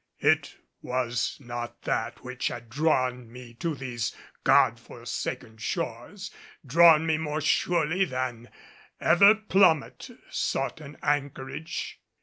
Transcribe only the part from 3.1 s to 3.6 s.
me